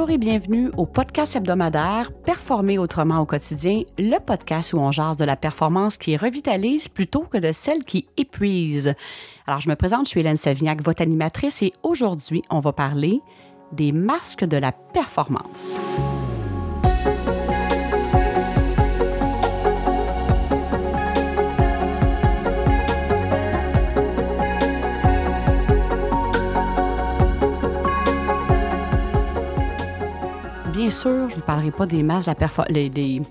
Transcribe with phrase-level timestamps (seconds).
[0.00, 5.18] Bonjour et bienvenue au podcast hebdomadaire Performer autrement au quotidien, le podcast où on jase
[5.18, 8.94] de la performance qui revitalise plutôt que de celle qui épuise.
[9.46, 13.20] Alors, je me présente, je suis Hélène Savignac, votre animatrice, et aujourd'hui, on va parler
[13.72, 15.76] des masques de la performance.
[30.80, 32.30] Bien sûr, je ne vous parlerai pas des masques,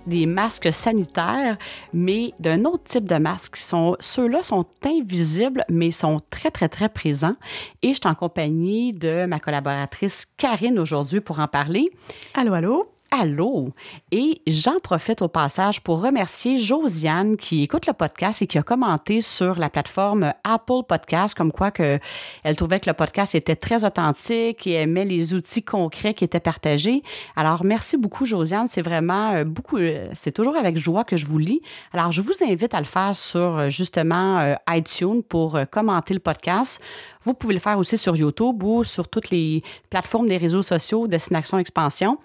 [0.06, 1.58] des, masques sanitaires,
[1.94, 3.58] mais d'un autre type de masque.
[3.58, 7.36] Ceux-là sont invisibles, mais sont très, très, très présents.
[7.82, 11.90] Et je suis en compagnie de ma collaboratrice Karine aujourd'hui pour en parler.
[12.36, 12.99] Allô, allô?
[13.12, 13.74] Allô!
[14.12, 18.64] Et j'en profite au passage pour remercier Josiane qui écoute le podcast et qui a
[18.64, 21.98] commenté sur la plateforme Apple Podcast comme quoi que
[22.44, 26.40] elle trouvait que le podcast était très authentique et aimait les outils concrets qui étaient
[26.40, 27.02] partagés.
[27.36, 31.26] Alors merci beaucoup Josiane, c'est vraiment euh, beaucoup euh, c'est toujours avec joie que je
[31.26, 31.62] vous lis.
[31.94, 36.80] Alors je vous invite à le faire sur euh, justement iTunes pour commenter le podcast.
[37.24, 41.08] Vous pouvez le faire aussi sur YouTube ou sur toutes les plateformes des réseaux sociaux
[41.08, 42.20] de Synaction Expansion.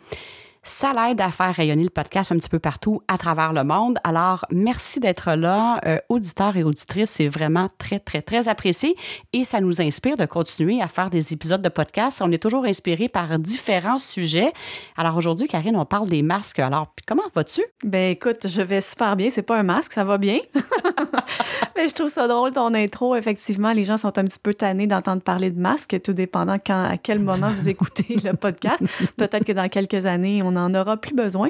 [0.67, 3.99] Ça l'aide à faire rayonner le podcast un petit peu partout à travers le monde.
[4.03, 7.11] Alors, merci d'être là, euh, auditeurs et auditrices.
[7.11, 8.97] C'est vraiment très, très, très apprécié
[9.35, 12.23] et ça nous inspire de continuer à faire des épisodes de podcast.
[12.25, 14.55] On est toujours inspiré par différents sujets.
[14.97, 16.61] Alors, aujourd'hui, Karine, on parle des masques.
[16.61, 17.61] Alors, comment vas-tu?
[17.85, 19.29] Ben, écoute, je vais super bien.
[19.29, 20.39] C'est pas un masque, ça va bien.
[21.77, 23.17] Mais je trouve ça drôle, ton intro.
[23.17, 26.85] Effectivement, les gens sont un petit peu tannés d'entendre parler de masques, tout dépendant quand,
[26.85, 28.83] à quel moment vous écoutez le podcast.
[29.17, 31.49] Peut-être que dans quelques années, on n'en aura plus besoin.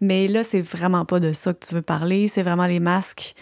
[0.00, 2.28] Mais là, c'est vraiment pas de ça que tu veux parler.
[2.28, 3.34] C'est vraiment les masques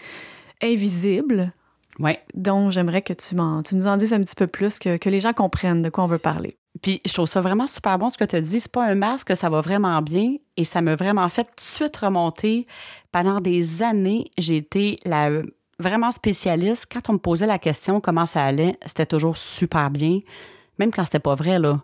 [0.63, 1.53] invisibles.
[1.99, 2.21] Ouais.
[2.35, 5.21] Donc, j'aimerais que tu, tu nous en dises un petit peu plus, que, que les
[5.21, 6.59] gens comprennent de quoi on veut parler.
[6.83, 8.61] Puis je trouve ça vraiment super bon ce que tu as dit.
[8.61, 10.35] C'est pas un masque, ça va vraiment bien.
[10.57, 12.67] Et ça m'a vraiment fait tout de suite remonter.
[13.13, 15.31] Pendant des années, j'ai été la
[15.79, 16.87] vraiment spécialiste.
[16.93, 20.21] Quand on me posait la question comment ça allait, c'était toujours super bien.
[20.79, 21.83] Même quand c'était pas vrai, là.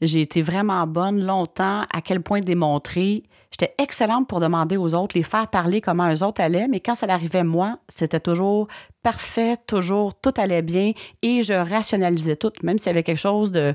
[0.00, 3.22] J'ai été vraiment bonne longtemps, à quel point démontrer.
[3.50, 6.96] J'étais excellente pour demander aux autres, les faire parler comment eux autres allaient, mais quand
[6.96, 8.66] ça arrivait moi, c'était toujours
[9.04, 13.52] parfait, toujours tout allait bien et je rationalisais tout, même s'il y avait quelque chose
[13.52, 13.74] de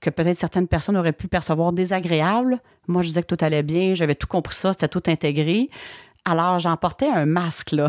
[0.00, 2.60] que peut-être certaines personnes auraient pu percevoir désagréable.
[2.88, 5.68] Moi, je disais que tout allait bien, j'avais tout compris ça, c'était tout intégré.
[6.24, 7.88] Alors, j'emportais un masque, là.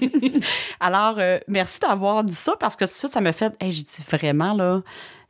[0.80, 3.54] Alors, euh, merci d'avoir dit ça parce que ça me fait.
[3.60, 4.82] Hey, j'ai dit vraiment, là,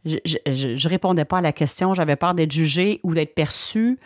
[0.04, 3.98] je, je, répondais pas à la question, j'avais peur d'être jugée ou d'être perçue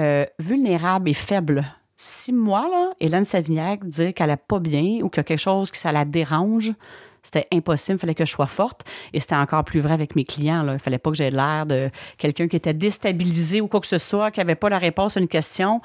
[0.00, 1.64] euh, vulnérable et faible.
[1.96, 5.38] Si moi, là, Hélène Savignac dit qu'elle n'est pas bien ou qu'il y a quelque
[5.38, 6.72] chose qui la dérange,
[7.22, 8.82] c'était impossible, il fallait que je sois forte.
[9.12, 10.62] Et c'était encore plus vrai avec mes clients.
[10.62, 10.74] Là.
[10.74, 13.98] Il fallait pas que j'aie l'air de quelqu'un qui était déstabilisé ou quoi que ce
[13.98, 15.80] soit, qui n'avait pas la réponse à une question.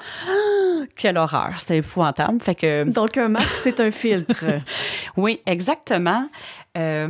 [0.98, 1.54] Quelle horreur!
[1.56, 2.40] C'était épouvantable.
[2.42, 2.84] Fait que...
[2.92, 4.44] Donc, un masque, c'est un filtre.
[5.16, 6.28] oui, exactement.
[6.76, 7.08] Euh,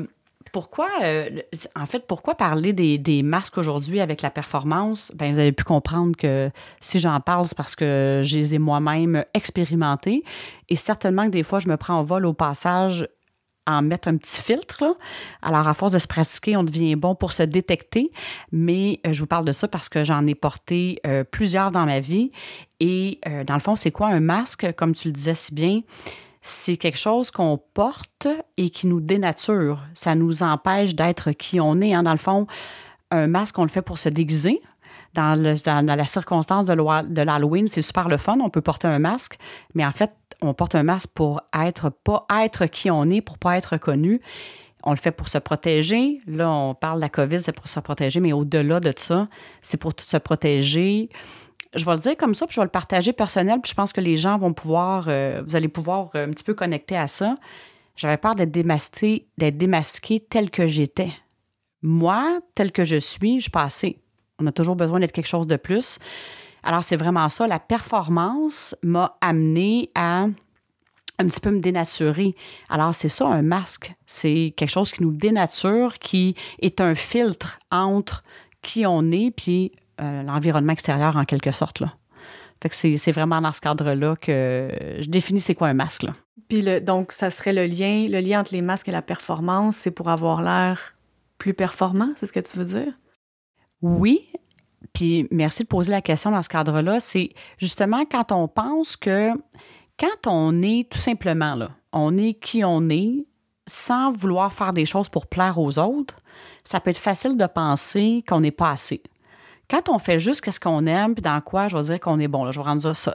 [0.53, 1.29] pourquoi, euh,
[1.77, 5.13] en fait, pourquoi parler des, masques aujourd'hui avec la performance?
[5.15, 6.51] Bien, vous avez pu comprendre que
[6.81, 10.23] si j'en parle, c'est parce que je les ai moi-même expérimentés.
[10.69, 13.09] Et certainement que des fois, je me prends en vol au passage
[13.69, 14.85] en mettre un petit filtre.
[15.43, 18.11] Alors, à force de se pratiquer, on devient bon pour se détecter.
[18.51, 21.85] Mais euh, je vous parle de ça parce que j'en ai porté euh, plusieurs dans
[21.85, 22.33] ma vie.
[22.81, 24.73] Et dans le fond, c'est quoi un masque?
[24.77, 25.81] Comme tu le disais si bien,
[26.41, 29.83] c'est quelque chose qu'on porte et qui nous dénature.
[29.95, 31.95] Ça nous empêche d'être qui on est.
[31.95, 32.05] Hein.
[32.05, 32.47] Dans le fond,
[33.11, 34.61] un masque, on le fait pour se déguiser.
[35.15, 38.39] Dans, la circonstance de l'Halloween, c'est super le fun.
[38.41, 39.39] On peut porter un masque,
[39.75, 43.39] mais en fait, on porte un masque pour être pas être qui on est, pour
[43.39, 44.21] pas être connu.
[44.85, 46.21] On le fait pour se protéger.
[46.27, 49.29] Là, on parle de la COVID, c'est pour se protéger, mais au-delà de ça,
[49.61, 51.11] c'est pour se protéger
[51.75, 53.93] je vais le dire comme ça, puis je vais le partager personnel, puis je pense
[53.93, 57.07] que les gens vont pouvoir, euh, vous allez pouvoir euh, un petit peu connecter à
[57.07, 57.35] ça.
[57.97, 61.11] J'avais peur d'être démasquée, d'être démasquée tel que j'étais.
[61.83, 63.99] Moi, tel que je suis, je passais.
[64.39, 65.99] On a toujours besoin d'être quelque chose de plus.
[66.69, 67.47] Alors, c'est vraiment ça.
[67.47, 70.27] La performance m'a amené à
[71.19, 72.35] un petit peu me dénaturer.
[72.69, 73.95] Alors, c'est ça, un masque.
[74.05, 78.23] C'est quelque chose qui nous dénature, qui est un filtre entre
[78.61, 79.73] qui on est puis
[80.03, 81.81] euh, l'environnement extérieur en quelque sorte.
[81.81, 81.95] Là.
[82.63, 84.69] Fait que c'est vraiment dans ce cadre-là que
[85.01, 86.03] je définis c'est quoi un masque.
[86.03, 86.13] Là.
[86.51, 89.75] Puis le, donc, ça serait le lien, le lien entre les masques et la performance,
[89.77, 90.95] c'est pour avoir l'air
[91.39, 92.93] plus performant, c'est ce que tu veux dire?
[93.81, 94.29] Oui.
[94.93, 97.01] Puis merci de poser la question dans ce cadre-là.
[97.01, 99.31] C'est justement quand on pense que
[99.99, 103.27] quand on est tout simplement là, on est qui on est
[103.67, 106.17] sans vouloir faire des choses pour plaire aux autres,
[106.65, 109.03] ça peut être facile de penser qu'on n'est pas assez
[109.71, 112.29] Quand on fait juste ce qu'on aime, puis dans quoi, je vais dire qu'on est
[112.29, 112.51] bon.
[112.51, 113.15] je vais rendre ça,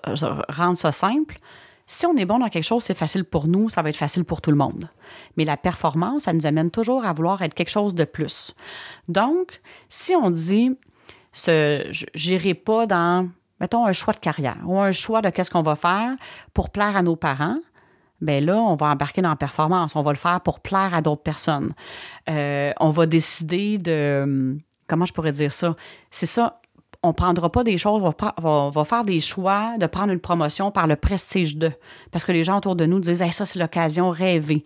[0.50, 1.38] rendre ça simple.
[1.86, 4.24] Si on est bon dans quelque chose, c'est facile pour nous, ça va être facile
[4.24, 4.90] pour tout le monde.
[5.36, 8.56] Mais la performance, ça nous amène toujours à vouloir être quelque chose de plus.
[9.10, 10.72] Donc, si on dit,
[11.33, 15.63] je n'irai pas dans, mettons, un choix de carrière ou un choix de qu'est-ce qu'on
[15.63, 16.15] va faire
[16.53, 17.57] pour plaire à nos parents,
[18.24, 19.95] ben là, on va embarquer dans la performance.
[19.95, 21.74] On va le faire pour plaire à d'autres personnes.
[22.30, 24.57] Euh, on va décider de.
[24.88, 25.75] Comment je pourrais dire ça?
[26.09, 26.62] C'est ça.
[27.06, 30.71] On ne prendra pas des choses, on va, faire des choix de prendre une promotion
[30.71, 31.69] par le prestige de.
[32.12, 34.63] Parce que les gens autour de nous disent ça, c'est l'occasion rêvée.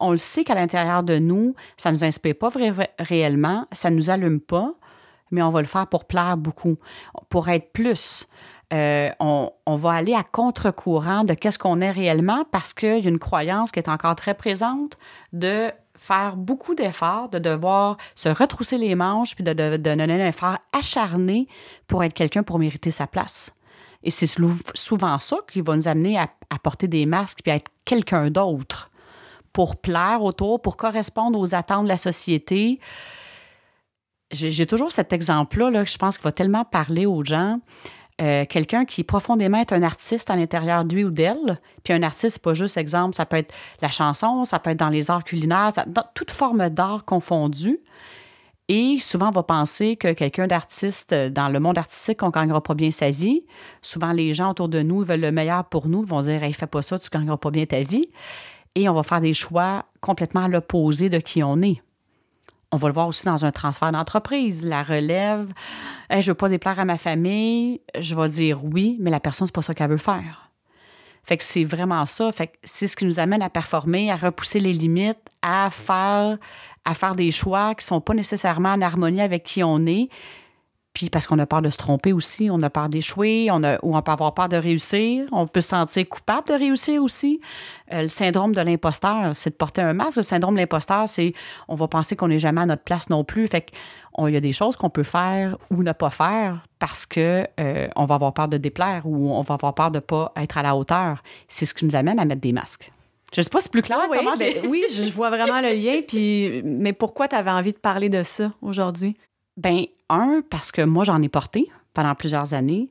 [0.00, 2.50] On le sait qu'à l'intérieur de nous, ça ne nous inspire pas
[2.98, 4.72] réellement, ça ne nous allume pas,
[5.34, 6.76] mais on va le faire pour plaire beaucoup,
[7.28, 8.26] pour être plus.
[8.72, 13.10] Euh, on, va aller à contre-courant de qu'est-ce qu'on est réellement parce qu'il y a
[13.10, 14.96] une croyance qui est encore très présente
[15.32, 20.58] de faire beaucoup d'efforts, de devoir se retrousser les manches, puis de, donner un effort
[20.72, 21.46] acharné
[21.86, 23.54] pour être quelqu'un pour mériter sa place.
[24.02, 24.28] Et c'est
[24.74, 28.30] souvent ça qui va nous amener à, à porter des masques puis à être quelqu'un
[28.30, 28.90] d'autre
[29.52, 32.80] pour plaire autour, pour correspondre aux attentes de la société.
[34.34, 37.60] J'ai toujours cet exemple-là que je pense qu'il va tellement parler aux gens.
[38.20, 41.58] Euh, quelqu'un qui profondément est un artiste à l'intérieur de ou d'elle.
[41.82, 43.52] Puis un artiste, pas juste exemple, ça peut être
[43.82, 47.80] la chanson, ça peut être dans les arts culinaires, dans toute forme d'art confondue.
[48.68, 52.62] Et souvent, on va penser que quelqu'un d'artiste, dans le monde artistique, on ne gagnera
[52.62, 53.44] pas bien sa vie.
[53.82, 56.66] Souvent, les gens autour de nous veulent le meilleur pour nous, vont dire hey, fais
[56.66, 58.08] pas ça, tu ne gagneras pas bien ta vie.
[58.74, 61.82] Et on va faire des choix complètement à l'opposé de qui on est.
[62.74, 64.66] On va le voir aussi dans un transfert d'entreprise.
[64.66, 65.52] La relève,
[66.10, 69.46] je ne veux pas déplaire à ma famille, je vais dire oui, mais la personne,
[69.46, 70.50] c'est pas ça qu'elle veut faire.
[71.22, 72.32] Fait que c'est vraiment ça.
[72.32, 76.36] Fait que c'est ce qui nous amène à performer, à repousser les limites, à faire,
[76.84, 80.08] à faire des choix qui ne sont pas nécessairement en harmonie avec qui on est,
[80.94, 83.78] puis parce qu'on a peur de se tromper aussi, on a peur d'échouer, on a,
[83.82, 87.40] ou on peut avoir peur de réussir, on peut se sentir coupable de réussir aussi.
[87.92, 90.18] Euh, le syndrome de l'imposteur, c'est de porter un masque.
[90.18, 91.34] Le syndrome de l'imposteur, c'est
[91.66, 93.48] on va penser qu'on n'est jamais à notre place non plus.
[93.48, 97.44] Fait qu'il y a des choses qu'on peut faire ou ne pas faire parce que
[97.58, 100.32] euh, on va avoir peur de déplaire ou on va avoir peur de ne pas
[100.36, 101.24] être à la hauteur.
[101.48, 102.92] C'est ce qui nous amène à mettre des masques.
[103.34, 103.98] Je sais pas si c'est plus clair.
[104.08, 106.02] oui, ben oui, je vois vraiment le lien.
[106.06, 109.16] Puis, mais pourquoi tu avais envie de parler de ça aujourd'hui?
[109.56, 112.90] Ben, un, parce que moi, j'en ai porté pendant plusieurs années.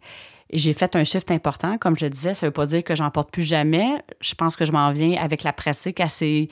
[0.52, 1.78] J'ai fait un shift important.
[1.78, 4.02] Comme je disais, ça ne veut pas dire que j'en porte plus jamais.
[4.22, 6.50] Je pense que je m'en viens avec la pratique assez,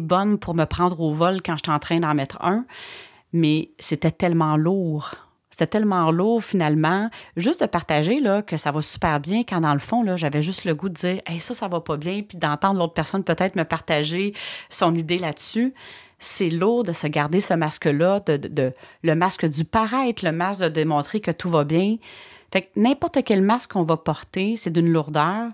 [0.00, 2.64] bonne pour me prendre au vol quand je suis en train d'en mettre un.
[3.32, 5.14] Mais c'était tellement lourd.
[5.50, 9.74] C'était tellement lourd finalement, juste de partager là, que ça va super bien, quand dans
[9.74, 12.38] le fond, j'avais juste le goût de dire hey, ça, ça va pas bien, puis
[12.38, 14.32] d'entendre l'autre personne peut-être me partager
[14.70, 15.74] son idée là-dessus
[16.20, 18.72] c'est lourd de se garder ce masque-là, de,
[19.02, 21.96] le masque du paraître, le masque de démontrer que tout va bien.
[22.52, 25.48] Fait que n'importe quel masque qu'on va porter, c'est d'une lourdeur.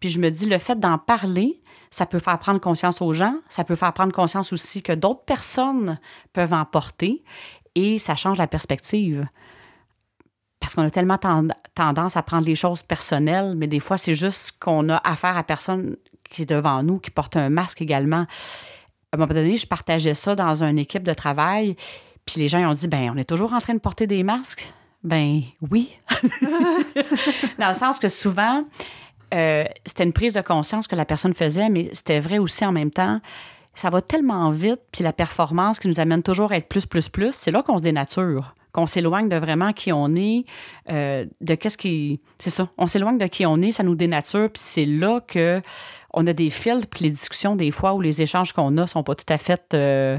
[0.00, 1.60] Puis je me dis, le fait d'en parler,
[1.90, 5.24] ça peut faire prendre conscience aux gens, ça peut faire prendre conscience aussi que d'autres
[5.24, 5.98] personnes
[6.32, 7.22] peuvent en porter
[7.76, 9.26] et ça change la perspective.
[10.58, 11.18] Parce qu'on a tellement
[11.74, 15.44] tendance à prendre les choses personnelles, mais des fois, c'est juste qu'on a affaire à
[15.44, 15.96] personne
[16.28, 18.26] qui est devant nous, qui porte un masque également
[19.12, 21.76] à un moment donné, je partageais ça dans une équipe de travail,
[22.26, 24.70] puis les gens ont dit ben on est toujours en train de porter des masques?
[25.02, 25.96] Ben oui.
[27.58, 28.64] dans le sens que souvent,
[29.32, 32.72] euh, c'était une prise de conscience que la personne faisait, mais c'était vrai aussi en
[32.72, 33.20] même temps.
[33.74, 37.08] Ça va tellement vite, puis la performance qui nous amène toujours à être plus, plus,
[37.08, 40.44] plus, c'est là qu'on se dénature, qu'on s'éloigne de vraiment qui on est,
[40.90, 42.20] euh, de qu'est-ce qui.
[42.38, 45.62] C'est ça, on s'éloigne de qui on est, ça nous dénature, puis c'est là que
[46.14, 49.02] on a des filtres, puis les discussions, des fois, ou les échanges qu'on a sont
[49.02, 50.18] pas tout à fait euh,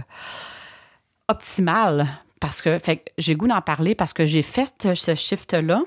[1.28, 2.08] optimales.
[2.40, 2.80] Parce que,
[3.18, 5.82] j'ai goût d'en parler parce que j'ai fait ce shift-là.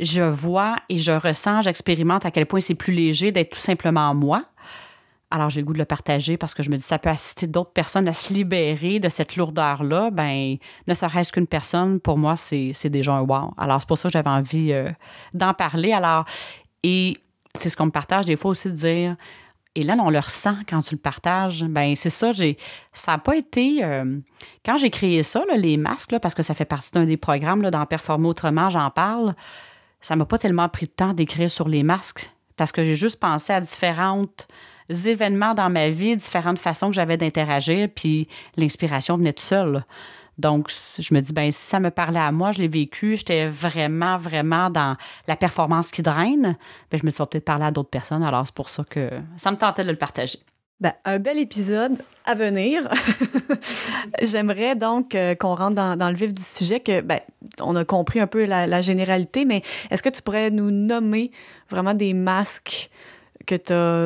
[0.00, 4.12] Je vois et je ressens, j'expérimente à quel point c'est plus léger d'être tout simplement
[4.14, 4.44] moi.
[5.30, 7.46] Alors, j'ai le goût de le partager parce que je me dis ça peut assister
[7.46, 10.10] d'autres personnes à se libérer de cette lourdeur-là.
[10.10, 13.52] Ben, ne serait-ce qu'une personne, pour moi, c'est déjà un wow.
[13.58, 14.90] Alors, c'est pour ça que j'avais envie euh,
[15.34, 15.92] d'en parler.
[15.92, 16.26] Alors,
[16.84, 17.16] et
[17.58, 19.16] c'est ce qu'on me partage des fois aussi de dire
[19.76, 21.62] et là, on le ressent quand tu le partages.
[21.64, 22.56] Ben c'est ça, j'ai
[22.94, 23.84] ça n'a pas été.
[23.84, 24.18] Euh,
[24.64, 27.70] quand j'ai créé ça, les masques, parce que ça fait partie d'un des programmes là,
[27.70, 29.34] dans Performer autrement, j'en parle,
[30.00, 33.20] ça m'a pas tellement pris de temps d'écrire sur les masques parce que j'ai juste
[33.20, 34.26] pensé à différents
[34.88, 39.84] événements dans ma vie, différentes façons que j'avais d'interagir, puis l'inspiration venait toute seule.
[40.38, 43.46] Donc, je me dis, ben si ça me parlait à moi, je l'ai vécu, j'étais
[43.46, 46.56] vraiment, vraiment dans la performance qui draine,
[46.90, 48.22] ben, je me suis peut-être parler à d'autres personnes.
[48.22, 50.38] Alors, c'est pour ça que ça me tentait de le partager.
[50.78, 52.86] Ben, un bel épisode à venir.
[54.22, 57.20] J'aimerais donc euh, qu'on rentre dans, le vif du sujet, que ben,
[57.62, 61.30] on a compris un peu la, généralité, mais est-ce que tu pourrais nous nommer
[61.70, 62.90] vraiment des masques
[63.46, 63.56] que,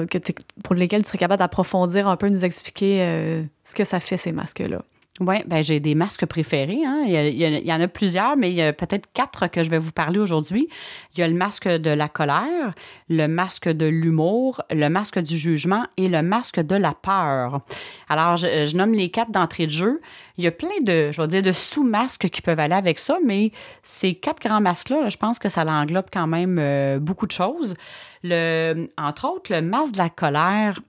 [0.04, 0.18] que
[0.62, 4.16] pour lesquels tu serais capable d'approfondir un peu, nous expliquer euh, ce que ça fait,
[4.16, 4.82] ces masques-là?
[5.20, 6.80] Oui, ben j'ai des masques préférés.
[6.86, 7.04] Hein.
[7.06, 9.92] Il, y en a plusieurs, mais il y a peut-être quatre que je vais vous
[9.92, 10.66] parler aujourd'hui.
[11.14, 12.72] Il y a le masque de la colère,
[13.10, 17.60] le masque de l'humour, le masque du jugement et le masque de la peur.
[18.08, 20.00] Alors, je, nomme les quatre d'entrée de jeu.
[20.38, 23.18] Il y a plein de, je vais dire, de sous-masques qui peuvent aller avec ça,
[23.22, 27.32] mais ces quatre grands masques-là, je pense que ça l'englobe quand même euh, beaucoup de
[27.32, 27.74] choses.
[28.22, 30.80] Le, entre autres, le masque de la colère,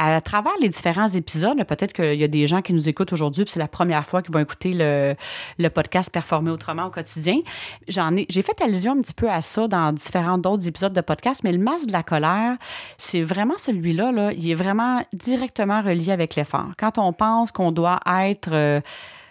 [0.00, 3.44] à travers les différents épisodes, peut-être qu'il y a des gens qui nous écoutent aujourd'hui,
[3.44, 7.40] puis c'est la première fois qu'ils vont écouter le, podcast Performer autrement au quotidien.
[7.86, 11.00] J'en ai, j'ai fait allusion un petit peu à ça dans différents d'autres épisodes de
[11.02, 12.56] podcast, mais le masque de la colère,
[12.96, 16.70] c'est vraiment celui-là, là, il est vraiment directement relié avec l'effort.
[16.78, 18.80] Quand on pense qu'on doit être euh,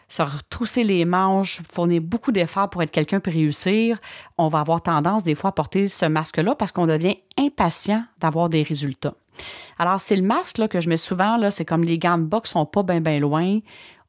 [0.07, 3.97] se retrousser les manches, fournir beaucoup d'efforts pour être quelqu'un pour réussir,
[4.37, 8.49] on va avoir tendance des fois à porter ce masque-là parce qu'on devient impatient d'avoir
[8.49, 9.15] des résultats.
[9.77, 12.65] Alors, c'est le masque que je mets souvent, c'est comme les gants de boxe sont
[12.65, 13.59] pas bien, bien loin.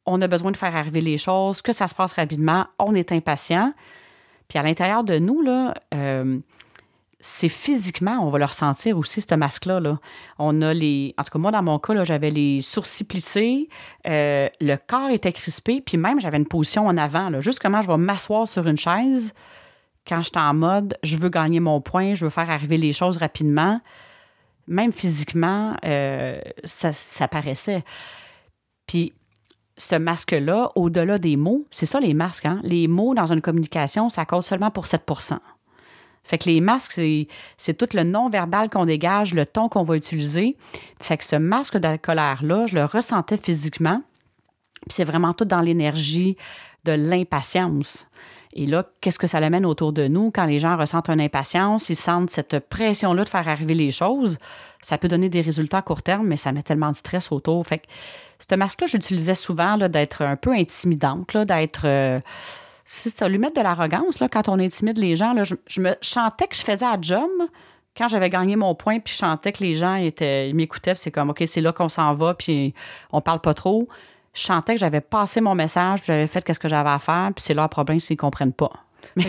[0.06, 3.12] On a besoin de faire arriver les choses, que ça se passe rapidement, on est
[3.12, 3.72] impatient.
[4.48, 6.38] Puis à l'intérieur de nous, là, euh,
[7.20, 9.78] c'est physiquement, on va le ressentir aussi, ce masque-là.
[9.78, 9.98] Là.
[10.38, 11.14] On a les.
[11.18, 13.68] En tout cas, moi, dans mon cas, j'avais les sourcils plissés,
[14.08, 17.28] euh, le corps était crispé, puis même j'avais une position en avant.
[17.28, 19.34] Là, juste comment je vais m'asseoir sur une chaise
[20.08, 22.92] quand je suis en mode je veux gagner mon point, je veux faire arriver les
[22.92, 23.80] choses rapidement
[24.70, 27.84] même physiquement, euh, ça, paraissait.
[28.86, 29.12] Puis
[29.76, 32.60] ce masque-là, au-delà des mots, c'est ça les masques, hein?
[32.62, 35.38] Les mots dans une communication, ça compte seulement pour 7%
[36.30, 37.00] fait que les masques,
[37.56, 40.56] c'est tout le non-verbal qu'on dégage, le ton qu'on va utiliser.
[41.00, 44.02] Fait que ce masque de la colère-là, je le ressentais physiquement.
[44.86, 46.36] Puis c'est vraiment tout dans l'énergie
[46.84, 48.06] de l'impatience.
[48.52, 50.32] Et là, qu'est-ce que ça l'amène autour de nous?
[50.32, 54.38] Quand les gens ressentent une impatience, ils sentent cette pression-là de faire arriver les choses?
[54.82, 57.64] Ça peut donner des résultats à court terme, mais ça met tellement de stress autour.
[57.66, 57.86] Fait que
[58.38, 61.82] ce masque-là, j'utilisais souvent d'être un peu intimidante, d'être.
[61.84, 62.20] Euh,
[62.84, 65.32] ça lui mettre de l'arrogance quand on intimide les gens.
[65.44, 67.30] Je, me chantais que je faisais à job
[67.96, 71.30] quand j'avais gagné mon point, puis je chantais que les gens étaient, m'écoutaient, c'est comme
[71.30, 72.74] OK, c'est là qu'on s'en va, puis
[73.12, 73.86] on parle pas trop
[74.32, 77.30] je sentais que j'avais passé mon message, puis j'avais fait ce que j'avais à faire,
[77.34, 78.72] puis c'est leur problème s'ils ne comprennent pas.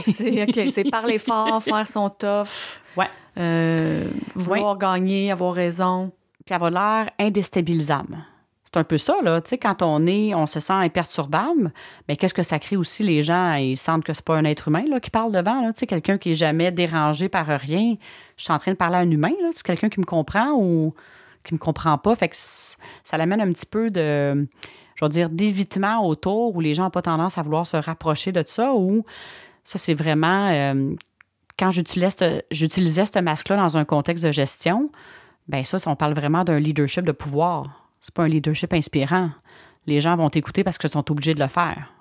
[0.04, 2.80] c'est OK, c'est parler fort, faire son tough.
[2.98, 3.10] Ouais.
[3.38, 6.12] Euh, vouloir gagner, avoir raison.
[6.46, 8.18] Puis avoir l'air indéstabilisable.
[8.64, 9.42] C'est un peu ça, là.
[9.42, 11.74] Tu sais, quand on est, on se sent imperturbable,
[12.08, 13.04] mais qu'est-ce que ça crée aussi?
[13.04, 15.62] Les gens, ils sentent que c'est pas un être humain là, qui parle devant.
[15.74, 17.96] Tu sais, quelqu'un qui est jamais dérangé par rien.
[18.38, 19.50] Je suis en train de parler à un humain, là.
[19.54, 20.94] C'est quelqu'un qui me comprend ou
[21.44, 22.16] qui me comprend pas.
[22.16, 24.48] Fait que ça l'amène un petit peu de
[25.02, 28.32] je vais dire, d'évitement autour où les gens n'ont pas tendance à vouloir se rapprocher
[28.32, 29.04] de ça ou
[29.64, 30.94] ça, c'est vraiment euh,
[31.58, 32.10] quand j'utilisais
[33.06, 34.90] ce masque-là dans un contexte de gestion,
[35.48, 37.90] ben ça, on parle vraiment d'un leadership de pouvoir.
[38.00, 39.30] C'est pas un leadership inspirant.
[39.86, 41.94] Les gens vont t'écouter parce qu'ils sont obligés de le faire.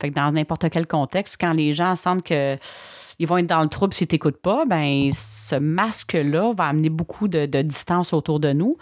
[0.00, 2.58] Fait que dans n'importe quel contexte, quand les gens sentent que
[3.18, 7.28] ils vont être dans le trouble s'ils t'écoutent pas, ben ce masque-là va amener beaucoup
[7.28, 8.76] de, distance autour de nous.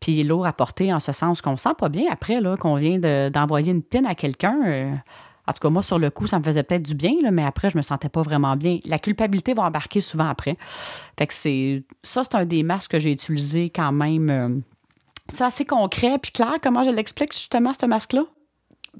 [0.00, 2.56] Puis il est lourd à porter en ce sens qu'on sent pas bien après, là,
[2.56, 2.98] qu'on vient
[3.30, 4.58] d'envoyer une pine à quelqu'un.
[4.66, 4.94] Euh,
[5.46, 7.44] en tout cas, moi, sur le coup, ça me faisait peut-être du bien, là, mais
[7.44, 8.78] après, je me sentais pas vraiment bien.
[8.84, 10.58] La culpabilité va embarquer souvent après.
[11.18, 11.84] Fait que c'est.
[12.02, 14.28] Ça, c'est un des masques que j'ai utilisé quand même.
[14.28, 14.48] Euh,
[15.28, 16.56] c'est assez concret puis clair.
[16.62, 18.24] Comment je l'explique justement, ce masque-là?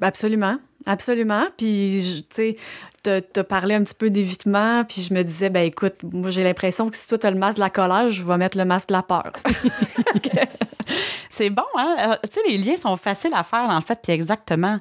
[0.00, 0.59] Absolument.
[0.87, 1.45] Absolument.
[1.57, 2.57] Puis, tu sais,
[3.02, 6.88] te, parler un petit peu d'évitement, puis je me disais, ben écoute, moi j'ai l'impression
[6.90, 8.88] que si toi tu as le masque de la colère, je vais mettre le masque
[8.88, 9.33] de la peur.
[11.30, 11.97] C'est bon, hein?
[12.00, 14.78] Euh, tu sais, les liens sont faciles à faire, en fait, puis exactement.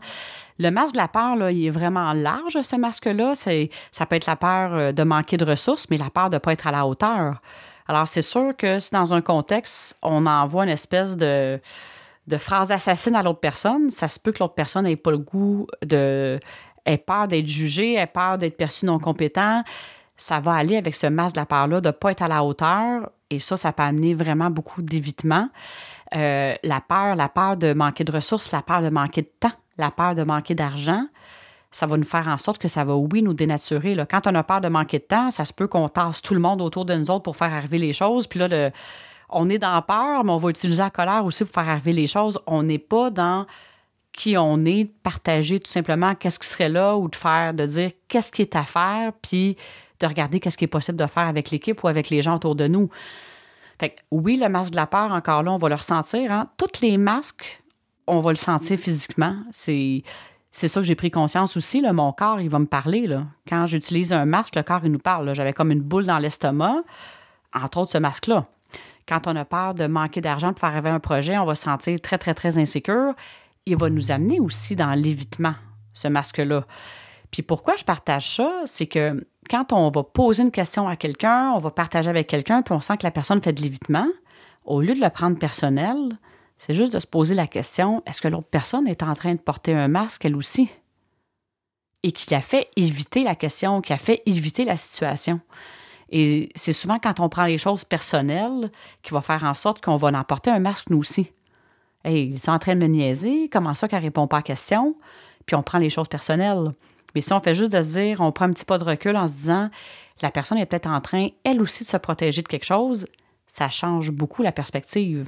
[0.59, 3.35] Le masque de la peur, là, il est vraiment large, ce masque-là.
[3.35, 6.39] Ça peut être la peur euh, de manquer de ressources, mais la peur de ne
[6.39, 7.41] pas être à la hauteur.
[7.87, 11.59] Alors, c'est sûr que si dans un contexte, on envoie une espèce de,
[12.27, 15.17] de phrase assassine à l'autre personne, ça se peut que l'autre personne n'ait pas le
[15.17, 16.39] goût de
[16.85, 19.63] ait peur d'être jugé, ait peur d'être perçu non compétent,
[20.15, 22.43] ça va aller avec ce masque de la part-là de ne pas être à la
[22.43, 23.09] hauteur.
[23.29, 25.49] Et ça, ça peut amener vraiment beaucoup d'évitement.
[26.15, 29.51] Euh, la peur, la peur de manquer de ressources, la peur de manquer de temps,
[29.77, 31.05] la peur de manquer d'argent,
[31.71, 33.93] ça va nous faire en sorte que ça va, oui, nous dénaturer.
[33.93, 34.05] Là.
[34.05, 36.39] Quand on a peur de manquer de temps, ça se peut qu'on tasse tout le
[36.39, 38.25] monde autour de nous autres pour faire arriver les choses.
[38.25, 38.71] Puis là,
[39.29, 42.07] on est dans peur, mais on va utiliser la colère aussi pour faire arriver les
[42.07, 42.39] choses.
[42.47, 43.45] On n'est pas dans
[44.13, 47.65] qui on est, de partager tout simplement qu'est-ce qui serait là ou de faire, de
[47.65, 49.57] dire qu'est-ce qui est à faire, puis
[49.99, 52.55] de regarder qu'est-ce qui est possible de faire avec l'équipe ou avec les gens autour
[52.55, 52.89] de nous.
[53.79, 56.31] Fait que, oui, le masque de la peur, encore là, on va le ressentir.
[56.31, 56.49] Hein?
[56.57, 57.61] Tous les masques,
[58.07, 59.35] on va le sentir physiquement.
[59.51, 60.03] C'est,
[60.51, 61.81] c'est ça que j'ai pris conscience aussi.
[61.81, 63.05] Mon corps, il va me parler.
[63.05, 63.25] Là.
[63.47, 65.33] Quand j'utilise un masque, le corps, il nous parle.
[65.35, 66.77] J'avais comme une boule dans l'estomac,
[67.53, 68.45] entre autres ce masque-là.
[69.07, 71.63] Quand on a peur de manquer d'argent pour faire arriver un projet, on va se
[71.63, 73.13] sentir très, très, très insécure.
[73.65, 75.55] Il va nous amener aussi dans l'évitement,
[75.93, 76.65] ce masque-là.
[77.31, 81.51] Puis pourquoi je partage ça, c'est que quand on va poser une question à quelqu'un,
[81.55, 84.07] on va partager avec quelqu'un, puis on sent que la personne fait de l'évitement,
[84.65, 86.17] au lieu de le prendre personnel,
[86.57, 89.39] c'est juste de se poser la question, est-ce que l'autre personne est en train de
[89.39, 90.69] porter un masque elle aussi?
[92.03, 95.39] Et qui a fait éviter la question, qui a fait éviter la situation.
[96.09, 98.71] Et c'est souvent quand on prend les choses personnelles
[99.03, 101.31] qui va faire en sorte qu'on va en un masque nous aussi.
[102.03, 104.43] Hey, il est en train de me niaiser, comment ça qu'elle répond pas à la
[104.43, 104.95] question?
[105.45, 106.71] Puis on prend les choses personnelles.
[107.13, 109.17] Mais si on fait juste de se dire, on prend un petit pas de recul
[109.17, 109.69] en se disant,
[110.21, 113.07] la personne est peut-être en train, elle aussi, de se protéger de quelque chose,
[113.47, 115.27] ça change beaucoup la perspective.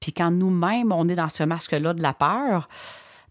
[0.00, 2.68] Puis quand nous-mêmes, on est dans ce masque-là de la peur,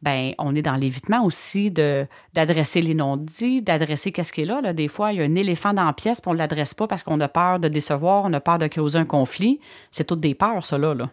[0.03, 4.73] ben on est dans l'évitement aussi de, d'adresser les non-dits, d'adresser qu'est-ce qui est là.
[4.73, 6.87] Des fois, il y a un éléphant dans la pièce, puis on ne l'adresse pas
[6.87, 9.61] parce qu'on a peur de décevoir, on a peur de causer un conflit.
[9.91, 11.09] C'est toutes des peurs, ça, là.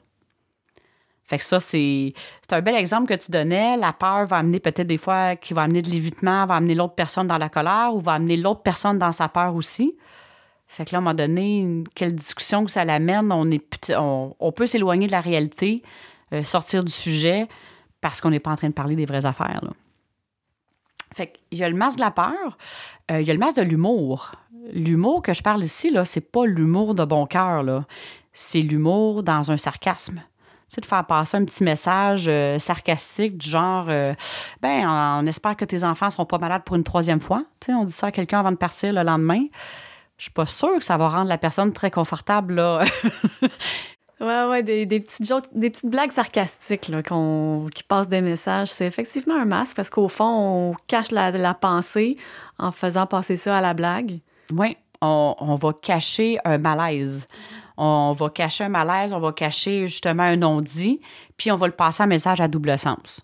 [1.24, 2.12] Fait que ça, c'est,
[2.50, 3.76] un bel exemple que tu donnais.
[3.76, 6.96] La peur va amener peut-être des fois, qui va amener de l'évitement, va amener l'autre
[6.96, 9.96] personne dans la colère ou va amener l'autre personne dans sa peur aussi.
[10.66, 14.52] Fait que là, à un moment donné, quelle discussion que ça l'amène, on, est, on,
[14.52, 15.84] peut s'éloigner de la réalité,
[16.32, 17.46] euh, sortir du sujet
[18.00, 19.60] parce qu'on n'est pas en train de parler des vraies affaires.
[19.62, 19.70] Là.
[21.14, 22.58] Fait qu'il y a le masque de la peur,
[23.10, 24.32] euh, il y a le masque de l'humour.
[24.72, 27.84] L'humour que je parle ici, là, c'est pas l'humour de bon cœur.
[28.32, 30.22] C'est l'humour dans un sarcasme
[30.78, 34.14] de faire passer un petit message euh, sarcastique du genre euh,
[34.62, 37.44] ben on, espère que tes enfants ne seront pas malades pour une troisième fois.
[37.68, 39.42] on dit ça à quelqu'un avant de partir le lendemain.
[40.18, 42.84] Je suis pas sûre que ça va rendre la personne très confortable là.
[44.20, 48.68] Ouais, ouais, des, petites, des petites blagues sarcastiques là, qui passent des messages.
[48.68, 52.18] C'est effectivement un masque parce qu'au fond, on cache la, la, pensée
[52.58, 54.18] en faisant passer ça à la blague.
[54.52, 57.26] Oui, on, on va cacher un malaise
[57.82, 61.00] on va cacher un malaise, on va cacher justement un non-dit,
[61.38, 63.22] puis on va le passer en message à double sens.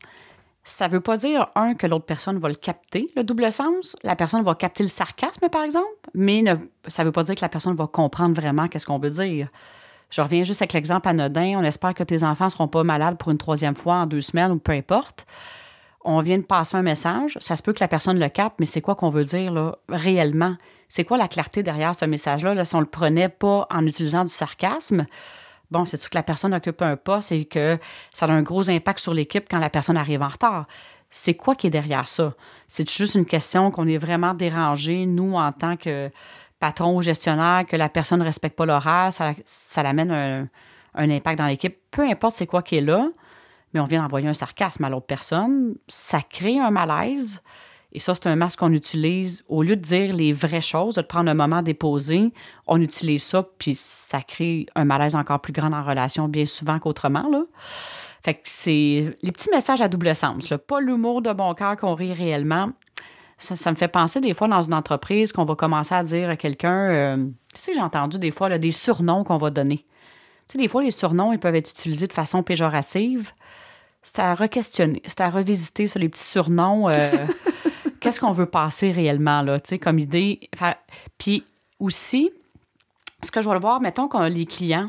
[0.65, 3.95] Ça ne veut pas dire, un, que l'autre personne va le capter, le double sens.
[4.03, 6.43] La personne va capter le sarcasme, par exemple, mais
[6.89, 9.49] ça ne veut pas dire que la personne va comprendre vraiment qu'est-ce qu'on veut dire.
[10.11, 11.59] Je reviens juste avec l'exemple anodin.
[11.59, 14.21] On espère que tes enfants ne seront pas malades pour une troisième fois en deux
[14.21, 15.27] semaines ou peu importe.
[16.05, 17.37] On vient de passer un message.
[17.41, 19.77] Ça se peut que la personne le capte, mais c'est quoi qu'on veut dire là,
[19.89, 20.57] réellement?
[20.89, 22.65] c'est quoi la clarté derrière ce message-là?
[22.65, 25.07] si on le prenait pas en utilisant du sarcasme,
[25.71, 27.79] bon, c'est-tu que la personne occupe un poste et que
[28.13, 30.67] ça a un gros impact sur l'équipe quand la personne arrive en retard?
[31.09, 32.35] C'est quoi qui est derrière ça?
[32.67, 36.11] C'est juste une question qu'on est vraiment dérangé, nous, en tant que
[36.59, 40.49] patron ou gestionnaire, que la personne ne respecte pas l'horaire, ça, ça l'amène un,
[40.95, 41.77] un impact dans l'équipe.
[41.91, 43.09] Peu importe c'est quoi qui est là,
[43.73, 47.43] mais on vient d'envoyer un sarcasme à l'autre personne, ça crée un malaise.
[47.93, 49.45] Et ça, c'est un masque qu'on utilise.
[49.49, 52.33] Au lieu de dire les vraies choses, de prendre un moment déposé,
[52.67, 56.79] on utilise ça, puis ça crée un malaise encore plus grand en relation, bien souvent
[56.79, 57.27] qu'autrement.
[57.31, 57.45] Là.
[58.23, 60.51] Fait que c'est les petits messages à double sens.
[60.51, 60.59] Là.
[60.59, 62.71] Pas l'humour de bon cœur qu'on rit réellement.
[63.39, 66.37] Ça, me fait penser des fois dans une entreprise qu'on va commencer à dire à
[66.37, 67.17] quelqu'un, euh,
[67.55, 69.79] tu sais, j'ai entendu des fois là, des surnoms qu'on va donner.
[70.49, 73.33] Tu sais, des fois, les surnoms, ils peuvent être utilisés de façon péjorative.
[74.03, 76.89] C'est à re-questionner, c'est à revisiter sur les petits surnoms.
[76.89, 77.11] Euh,
[78.01, 80.41] qu'est-ce qu'on veut passer réellement, là, tu sais, comme idée.
[81.19, 81.45] Puis
[81.79, 82.31] aussi,
[83.23, 84.87] ce que je vais le voir, mettons qu'on a les clients,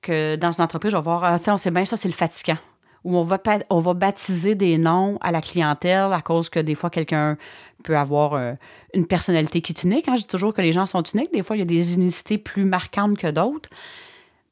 [0.00, 2.58] que dans une entreprise, je vais voir, ah, on sait bien, ça, c'est le fatigant.
[3.04, 7.36] Ou on va, baptiser des noms à la clientèle à cause que des fois, quelqu'un
[7.82, 8.52] peut avoir euh,
[8.94, 10.08] une personnalité qui est unique.
[10.08, 10.14] Hein.
[10.14, 11.32] Je dis toujours que les gens sont uniques.
[11.32, 13.68] Des fois, il y a des unicités plus marquantes que d'autres.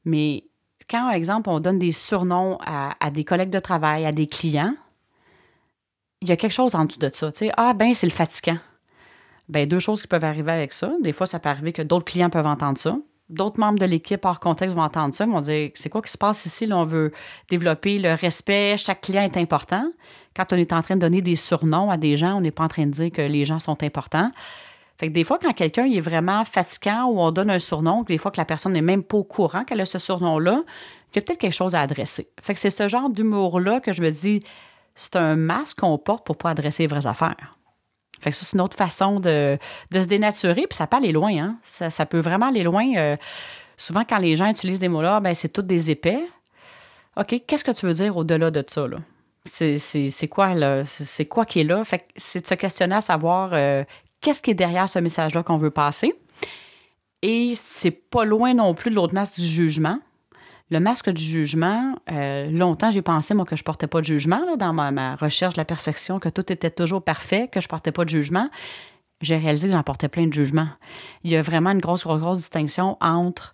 [0.03, 0.43] Mais
[0.89, 4.27] quand, par exemple, on donne des surnoms à, à des collègues de travail, à des
[4.27, 4.75] clients,
[6.21, 7.31] il y a quelque chose en dessous de ça.
[7.31, 8.57] Tu sais, ah, ben, c'est le fatigant.
[9.49, 10.93] Ben, deux choses qui peuvent arriver avec ça.
[11.01, 12.97] Des fois, ça peut arriver que d'autres clients peuvent entendre ça.
[13.31, 16.17] D'autres membres de l'équipe hors contexte vont entendre ça, vont dire c'est quoi qui se
[16.17, 16.67] passe ici?
[16.71, 17.13] On veut
[17.49, 19.85] développer le respect, chaque client est important.
[20.35, 22.65] Quand on est en train de donner des surnoms à des gens, on n'est pas
[22.65, 24.31] en train de dire que les gens sont importants.
[24.97, 28.17] Fait que des fois, quand quelqu'un est vraiment fatigant ou on donne un surnom, des
[28.17, 30.61] fois que la personne n'est même pas au courant qu'elle a ce surnom-là,
[31.11, 32.29] il y a peut-être quelque chose à adresser.
[32.41, 34.43] Fait que c'est ce genre d'humour-là que je me dis,
[34.93, 37.55] c'est un masque qu'on porte pour pas adresser les vraies affaires.
[38.21, 39.57] Fait que ça, c'est une autre façon de,
[39.91, 41.31] se dénaturer, puis ça peut aller loin.
[41.35, 41.57] Hein?
[41.63, 42.85] Ça, peut vraiment aller loin.
[42.95, 43.17] Euh,
[43.77, 46.21] souvent, quand les gens utilisent des mots-là, ben, c'est toutes des épais.
[47.17, 48.87] OK, qu'est-ce que tu veux dire au-delà de ça?
[48.87, 48.97] Là?
[49.45, 50.85] C'est, quoi, là?
[50.85, 51.83] C'est, quoi qui est là?
[51.83, 53.83] Fait que c'est de se questionner à savoir euh,
[54.21, 56.13] qu'est-ce qui est derrière ce message-là qu'on veut passer.
[57.23, 59.99] Et c'est pas loin non plus de l'autre masque du jugement.
[60.71, 64.55] Le masque du jugement, euh, longtemps, j'ai pensé, moi, que je portais pas de jugement
[64.55, 68.05] dans ma, recherche de la perfection, que tout était toujours parfait, que je portais pas
[68.05, 68.49] de jugement.
[69.19, 70.69] J'ai réalisé que j'en portais plein de jugements.
[71.25, 73.51] Il y a vraiment une grosse, grosse, grosse distinction entre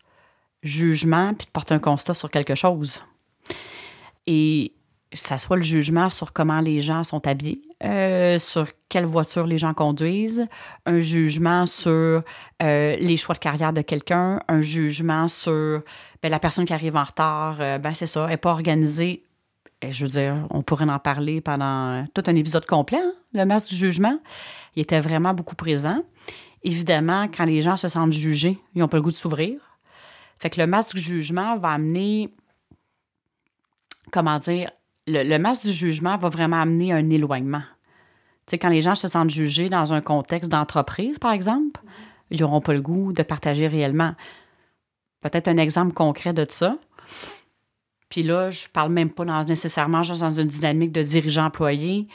[0.62, 3.01] jugement puis porter un constat sur quelque chose.
[4.27, 4.73] Et
[5.13, 9.58] ça soit le jugement sur comment les gens sont habillés, euh, sur quelle voiture les
[9.58, 10.48] gens conduisent,
[10.86, 12.24] un jugement sur
[12.62, 15.82] euh, les choix de carrière de quelqu'un, un jugement sur
[16.22, 19.24] ben, la personne qui arrive en retard, euh, ben c'est ça, elle n'est pas organisée.
[19.82, 23.46] Et je veux dire, on pourrait en parler pendant tout un épisode complet, hein, le
[23.46, 24.20] masque du jugement.
[24.76, 26.04] Il était vraiment beaucoup présent.
[26.63, 29.60] Évidemment, quand les gens se sentent jugés, ils n'ont pas le goût de s'ouvrir.
[30.39, 32.34] Fait que le masque du jugement va amener,
[34.12, 34.72] comment dire,
[35.08, 37.63] le, masque du jugement va vraiment amener un éloignement.
[38.46, 41.82] Tu sais, quand les gens se sentent jugés dans un contexte d'entreprise, par exemple,
[42.30, 44.13] ils n'auront pas le goût de partager réellement.
[45.22, 46.76] Peut-être un exemple concret de ça.
[48.10, 52.08] Puis là, je parle même pas nécessairement juste dans une dynamique de dirigeant-employé.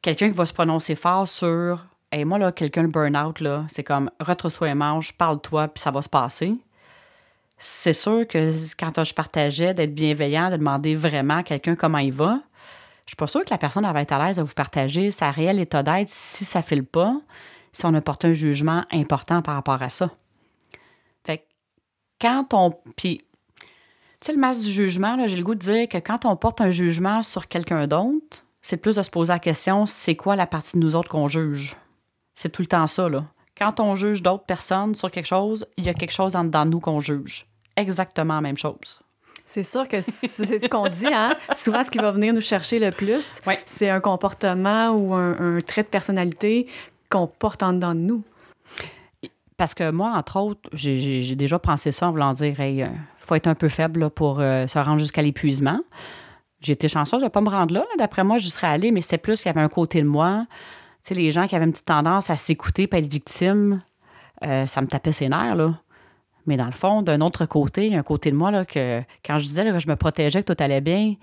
[0.00, 3.82] Quelqu'un qui va se prononcer fort sur hey, moi, là, quelqu'un le burn-out, là, c'est
[3.82, 6.58] comme retrousse-toi et mange, parle-toi, puis ça va se passer
[7.64, 12.12] c'est sûr que quand je partageais d'être bienveillant, de demander vraiment à quelqu'un comment il
[12.12, 12.40] va,
[13.06, 15.30] je suis pas sûre que la personne va être à l'aise de vous partager sa
[15.30, 17.18] réel état d'être si ça file pas,
[17.72, 20.10] si on a porté un jugement important par rapport à ça.
[21.26, 21.42] Fait que
[22.20, 22.74] quand on.
[22.96, 23.24] Puis,
[23.58, 23.66] tu
[24.20, 26.70] sais, le masque du jugement, j'ai le goût de dire que quand on porte un
[26.70, 30.76] jugement sur quelqu'un d'autre, c'est plus de se poser la question c'est quoi la partie
[30.78, 31.76] de nous autres qu'on juge?
[32.34, 33.24] C'est tout le temps ça, là.
[33.56, 36.66] Quand on juge d'autres personnes sur quelque chose, il y a quelque chose en dedans
[36.66, 37.46] de nous qu'on juge.
[37.76, 39.00] Exactement la même chose.
[39.46, 41.34] C'est sûr que c'est ce qu'on dit, hein?
[41.54, 45.82] Souvent, ce qui va venir nous chercher le plus, c'est un comportement ou un, trait
[45.82, 46.66] de personnalité
[47.10, 48.22] qu'on porte en dedans de nous.
[49.56, 52.88] Parce que moi, entre autres, j'ai déjà pensé ça en voulant dire, il euh,
[53.20, 55.80] faut être un peu faible pour euh, se rendre jusqu'à l'épuisement.
[56.60, 57.84] J'ai été chanceuse de ne pas me rendre là.
[57.98, 60.46] D'après moi, je serais allée, mais c'était plus qu'il y avait un côté de moi
[61.04, 63.82] sais, les gens qui avaient une petite tendance à s'écouter pas être victime,
[64.42, 65.78] euh, ça me tapait ses nerfs, là.
[66.46, 68.64] Mais dans le fond, d'un autre côté, il y a un côté de moi, là,
[68.64, 71.14] que quand je disais que je me protégeais, que tout allait bien,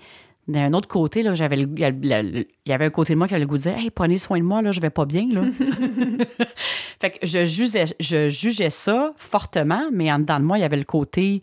[0.48, 3.48] d'un autre côté, là, j'avais il y avait un côté de moi qui avait le
[3.48, 5.28] goût de dire Hey, prenez soin de moi, là, je vais pas bien.
[5.30, 5.42] Là.
[7.00, 10.64] fait que je jugeais, je jugeais ça fortement, mais en dedans de moi, il y
[10.64, 11.42] avait le côté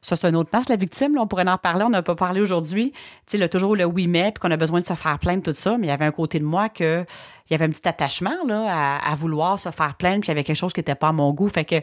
[0.00, 1.14] ça, c'est un autre match, la victime.
[1.14, 2.92] Là, on pourrait en reparler, on n'a pas parlé aujourd'hui.
[3.26, 5.52] Tu sais, toujours le oui, mais, puis qu'on a besoin de se faire plaindre, tout
[5.52, 5.76] ça.
[5.76, 7.04] Mais il y avait un côté de moi que
[7.48, 10.32] il y avait un petit attachement là, à, vouloir se faire plaindre, puis il y
[10.32, 11.48] avait quelque chose qui n'était pas à mon goût.
[11.48, 11.76] Fait que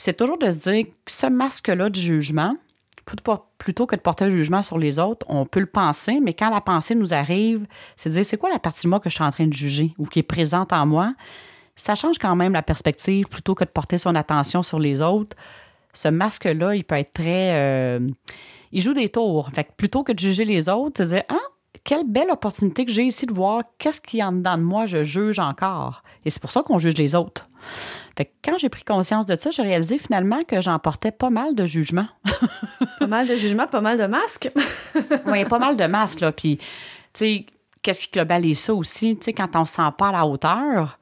[0.00, 2.56] c'est toujours de se dire que ce masque-là du jugement,
[3.58, 6.48] plutôt que de porter un jugement sur les autres, on peut le penser, mais quand
[6.50, 9.14] la pensée nous arrive, c'est de dire c'est quoi la partie de moi que je
[9.14, 11.12] suis en train de juger ou qui est présente en moi?
[11.76, 15.36] Ça change quand même la perspective plutôt que de porter son attention sur les autres
[15.92, 17.54] ce masque-là, il peut être très.
[17.54, 18.08] Euh,
[18.72, 19.50] il joue des tours.
[19.54, 21.38] Fait que plutôt que de juger les autres, se dire Ah,
[21.84, 25.02] quelle belle opportunité que j'ai ici de voir qu'est-ce qui en dedans de moi je
[25.02, 26.02] juge encore.
[26.24, 27.48] Et c'est pour ça qu'on juge les autres.
[28.20, 31.30] Fait que quand j'ai pris conscience de ça, j'ai réalisé finalement que j'en portais pas
[31.30, 32.08] mal de jugements.
[32.98, 34.50] pas mal de jugements, pas mal de masques.
[35.26, 36.30] oui, pas mal de masques, là.
[36.30, 36.64] Puis, tu
[37.14, 37.46] sais,
[37.80, 39.16] qu'est-ce qui globalise ça aussi?
[39.16, 40.98] Tu sais, quand on se sent pas à la hauteur,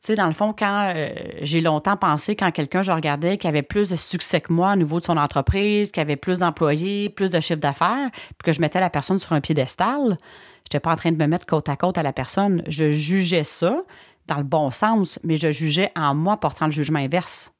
[0.00, 1.08] sais, dans le fond, quand euh,
[1.42, 4.76] j'ai longtemps pensé, quand quelqu'un, je regardais, qui avait plus de succès que moi au
[4.76, 8.62] niveau de son entreprise, qui avait plus d'employés, plus de chiffre d'affaires, puis que je
[8.62, 11.68] mettais la personne sur un piédestal, je n'étais pas en train de me mettre côte
[11.68, 12.62] à côte à la personne.
[12.66, 13.82] Je jugeais ça
[14.26, 17.52] dans le bon sens, mais je jugeais en moi portant le jugement inverse.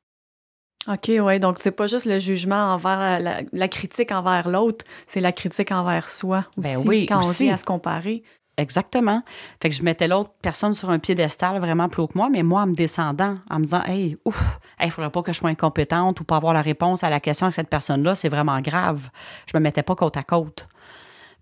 [0.89, 1.41] OK, oui.
[1.41, 3.21] Donc, c'est pas juste le jugement envers
[3.53, 7.55] la, critique envers l'autre, c'est la critique envers soi ben aussi, oui, quand on vient
[7.55, 8.23] à se comparer.
[8.59, 9.23] Exactement.
[9.61, 12.43] Fait que je mettais l'autre personne sur un piédestal vraiment plus haut que moi, mais
[12.43, 15.51] moi, en me descendant, en me disant, hey, ouf, il faudrait pas que je sois
[15.51, 19.11] incompétente ou pas avoir la réponse à la question avec cette personne-là, c'est vraiment grave.
[19.53, 20.69] Je me mettais pas côte à côte.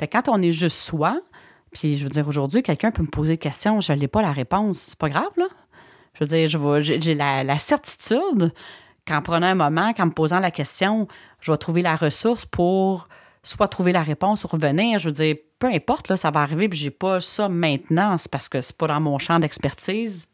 [0.01, 1.21] Fait que quand on est juste soi,
[1.75, 4.33] puis je veux dire, aujourd'hui, quelqu'un peut me poser une question, je n'ai pas la
[4.33, 4.79] réponse.
[4.79, 5.47] C'est pas grave, là.
[6.15, 6.49] Je veux dire,
[6.81, 8.55] j'ai la, certitude
[9.07, 11.09] qu'en prenant un moment, qu'en me posant la question,
[11.41, 13.09] je vais trouver la ressource pour
[13.43, 15.01] soit trouver la réponse ou revenir.
[15.01, 18.31] Je veux dire, peu importe, là, ça va arriver, puis j'ai pas ça maintenant, c'est
[18.31, 20.29] parce que c'est pas dans mon champ d'expertise.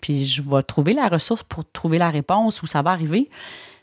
[0.00, 3.28] Puis je vais trouver la ressource pour trouver la réponse où ça va arriver.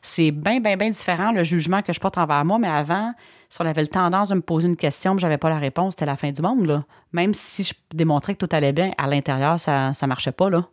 [0.01, 3.13] C'est bien, bien, bien différent le jugement que je porte envers moi, mais avant,
[3.49, 5.93] si on avait le tendance de me poser une question, je n'avais pas la réponse,
[5.93, 6.65] c'était la fin du monde.
[6.67, 6.85] Là.
[7.13, 10.49] Même si je démontrais que tout allait bien, à l'intérieur, ça ne marchait pas.
[10.49, 10.67] Là.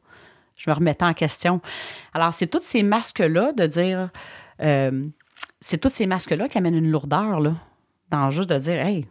[0.57, 1.61] Je me remettais en question.
[2.13, 4.11] Alors, c'est tous ces masques-là de dire.
[4.61, 5.07] Euh,
[5.61, 7.55] c'est tous ces masques-là qui amènent une lourdeur, là,
[8.11, 9.07] dans juste de dire, hey,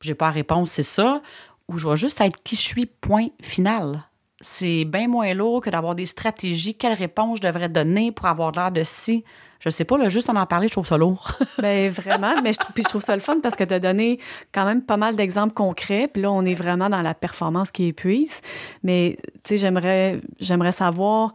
[0.00, 1.22] j'ai pas la réponse, c'est ça,
[1.68, 4.04] ou je vais juste être qui je suis, point final.
[4.40, 6.76] c'est bien moins lourd que d'avoir des stratégies.
[6.76, 9.24] Quelle réponse je devrais donner pour avoir l'air de si.
[9.64, 11.38] Je sais pas, là, juste en en parler, je trouve ça lourd.
[11.58, 12.42] Bien, vraiment.
[12.42, 14.20] Mais je trouve, puis je trouve ça le fun parce que tu as donné
[14.52, 16.06] quand même pas mal d'exemples concrets.
[16.12, 18.42] Puis là, on est vraiment dans la performance qui épuise.
[18.82, 21.32] Mais, tu sais, j'aimerais, j'aimerais savoir,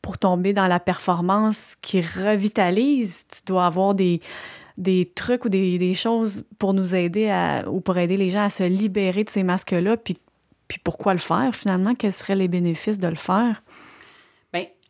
[0.00, 4.20] pour tomber dans la performance qui revitalise, tu dois avoir des,
[4.76, 8.42] des trucs ou des, des choses pour nous aider à, ou pour aider les gens
[8.42, 9.96] à se libérer de ces masques-là.
[9.96, 10.18] Puis,
[10.66, 11.94] puis pourquoi le faire finalement?
[11.94, 13.62] Quels seraient les bénéfices de le faire?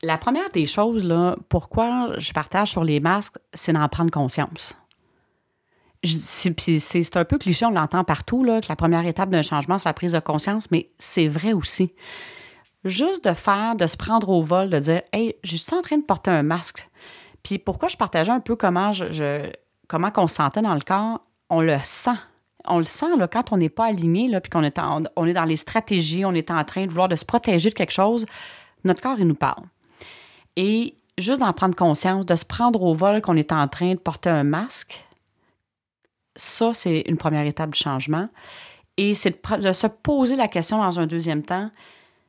[0.02, 4.76] La première des choses, là, pourquoi je partage sur les masques, c'est d'en prendre conscience.
[6.04, 9.88] C'est- un peu cliché, on l'entend partout, là, que la première étape d'un changement, c'est
[9.88, 11.92] la prise de conscience, mais c'est vrai aussi.
[12.84, 15.98] Juste de faire, de se prendre au vol, de dire Hey, je suis en train
[15.98, 16.88] de porter un masque.
[17.44, 19.48] Puis pourquoi je partageais un peu comment je,
[19.86, 22.10] comment qu'on se sentait dans le corps, on le sent.
[22.64, 24.78] On le sent là, quand on n'est pas aligné, là, puis qu'on est,
[25.16, 27.92] on est dans les stratégies, on est en train de vouloir se protéger de quelque
[27.92, 28.26] chose,
[28.82, 29.62] notre corps, il nous parle.
[30.56, 33.98] Et juste d'en prendre conscience, de se prendre au vol qu'on est en train de
[33.98, 35.04] porter un masque,
[36.36, 38.28] ça, c'est une première étape du changement.
[38.96, 41.70] Et c'est de, se poser la question dans un deuxième temps,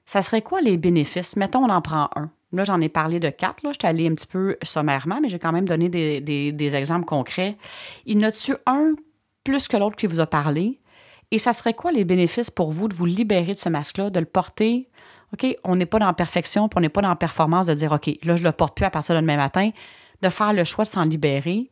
[0.06, 1.36] ça serait quoi les bénéfices?
[1.36, 2.30] Mettons, on en prend un.
[2.52, 3.64] Là, j'en ai parlé de quatre.
[3.64, 3.72] Là.
[3.72, 6.76] Je suis allée un petit peu sommairement, mais j'ai quand même donné des, des- des
[6.76, 7.58] exemples concrets.
[8.06, 8.94] Il y en a-tu un
[9.44, 10.80] plus que l'autre qui vous a parlé?
[11.32, 14.20] Et ça serait quoi les bénéfices pour vous de vous libérer de ce masque-là, de
[14.20, 14.88] le porter?
[15.34, 17.74] OK, on n'est pas dans la perfection, puis on n'est pas dans la performance de
[17.74, 19.72] dire, OK, là, je le porte plus à partir de demain matin,
[20.22, 21.72] de faire le choix de s'en libérer.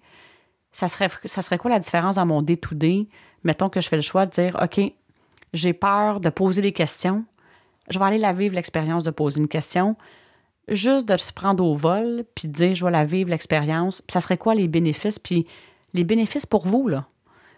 [0.72, 3.08] Ça serait, quoi la différence dans mon day-to-day?
[3.44, 4.82] Mettons que je fais le choix de dire, OK,
[5.54, 7.24] j'ai peur de poser des questions.
[7.90, 9.96] Je vais aller la vivre, l'expérience de poser une question.
[10.68, 14.02] Juste de se prendre au vol, puis de dire, je vais la vivre, l'expérience.
[14.08, 15.20] Ça serait quoi les bénéfices?
[15.20, 15.46] Puis
[15.94, 17.06] les bénéfices pour vous, là?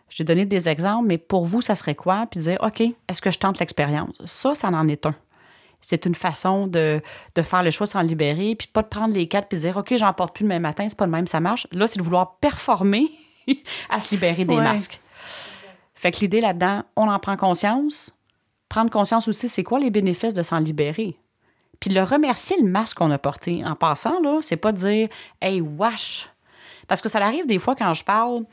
[0.10, 2.28] J'ai donné des exemples, mais pour vous, ça serait quoi?
[2.30, 4.16] Puis dire, OK, est-ce que je tente l'expérience?
[4.26, 5.16] Ça, ça en est un.
[5.86, 7.02] C'est une façon de,
[7.36, 9.62] de faire le choix de s'en libérer, puis pas de prendre les quatre puis de
[9.64, 11.68] dire, OK, j'en porte plus demain matin, c'est pas le même, ça marche.
[11.72, 13.12] Là, c'est de vouloir performer
[13.90, 14.64] à se libérer des Ouais.
[14.64, 15.00] masques.
[15.94, 18.18] Fait que l'idée là-dedans, on en prend conscience.
[18.70, 21.18] Prendre conscience aussi, c'est quoi les bénéfices de s'en libérer?
[21.80, 23.64] Puis le remercier le masque qu'on a porté.
[23.66, 25.10] En passant, là, c'est pas de dire
[25.42, 26.30] Hey, wash!
[26.88, 28.44] Parce que ça arrive des fois quand je parle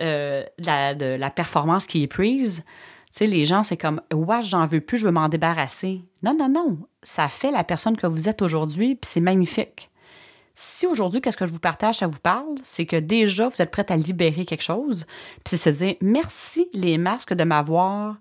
[0.00, 2.64] euh, de, la, de la performance qui est prise.
[3.10, 6.02] Sais, les gens, c'est comme Wash, j'en veux plus, je veux m'en débarrasser.
[6.22, 6.78] Non, non, non.
[7.02, 9.90] Ça fait la personne que vous êtes aujourd'hui, puis c'est magnifique.
[10.54, 13.70] Si aujourd'hui, qu'est-ce que je vous partage, ça vous parle, c'est que déjà, vous êtes
[13.70, 15.06] prête à libérer quelque chose.
[15.44, 18.16] Puis c'est de dire merci les masques de m'avoir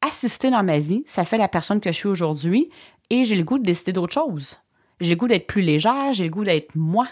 [0.00, 1.02] assisté dans ma vie.
[1.06, 2.70] Ça fait la personne que je suis aujourd'hui
[3.10, 4.56] et j'ai le goût de décider d'autre chose.
[5.00, 7.06] J'ai le goût d'être plus légère, j'ai le goût d'être moi,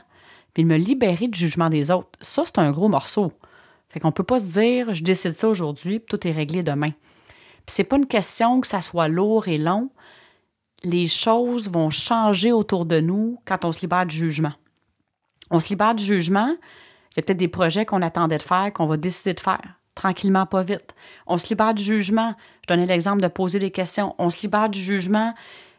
[0.55, 2.11] puis de me libérer du jugement des autres.
[2.21, 3.33] Ça, c'est un gros morceau.
[3.89, 6.93] Fait qu'on peut pas se dire je décide ça aujourd'hui, puis tout est réglé demain.
[7.67, 9.91] C'est pas une question que ça soit lourd et long.
[10.83, 14.53] Les choses vont changer autour de nous quand on se libère du jugement.
[15.51, 16.57] On se libère du jugement,
[17.13, 19.61] il y a peut-être des projets qu'on attendait de faire, qu'on va décider de faire,
[19.95, 20.95] tranquillement, pas vite.
[21.27, 22.35] On se libère du jugement.
[22.63, 24.15] Je donnais l'exemple de poser des questions.
[24.19, 25.35] On se libère du jugement.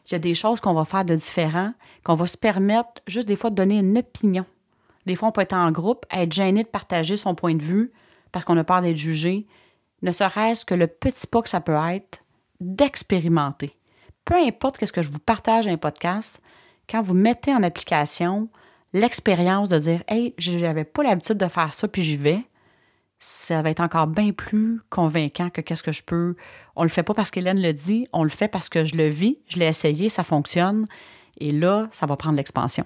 [0.05, 3.27] Il y a des choses qu'on va faire de différent, qu'on va se permettre juste
[3.27, 4.45] des fois de donner une opinion.
[5.07, 7.91] Des fois, on peut être en groupe, être gêné de partager son point de vue
[8.31, 9.47] parce qu'on a peur d'être jugé.
[10.03, 12.23] Ne serait-ce que le petit pas que ça peut être
[12.59, 13.75] d'expérimenter.
[14.25, 16.41] Peu importe ce que je vous partage dans un podcast,
[16.89, 18.49] quand vous mettez en application
[18.93, 22.43] l'expérience de dire Hey, j'avais pas l'habitude de faire ça, puis j'y vais,
[23.19, 26.35] ça va être encore bien plus convaincant que qu'est-ce que je peux.
[26.75, 29.07] On le fait pas parce qu'Hélène le dit, on le fait parce que je le
[29.07, 30.87] vis, je l'ai essayé, ça fonctionne,
[31.39, 32.85] et là, ça va prendre l'expansion.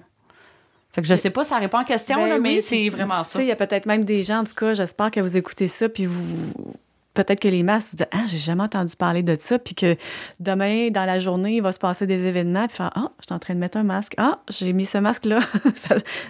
[0.92, 3.42] Fait que je sais pas, ça répond en question, Ben là, mais c'est vraiment ça.
[3.42, 5.88] il y a peut-être même des gens, en tout cas, j'espère que vous écoutez ça,
[5.88, 6.52] puis vous.
[7.18, 9.96] Peut-être que les masques, vous dites, ah, j'ai jamais entendu parler de ça, puis que
[10.38, 13.34] demain, dans la journée, il va se passer des événements, puis faire, ah, je suis
[13.34, 14.14] en train de mettre un masque.
[14.18, 15.40] Ah, j'ai mis ce masque-là.
[15.64, 15.72] Tu